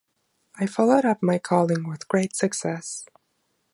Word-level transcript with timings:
I 0.55 0.65
followed 0.65 1.05
up 1.05 1.21
my 1.21 1.37
calling 1.37 1.87
with 1.87 2.07
great 2.07 2.35
success. 2.35 3.05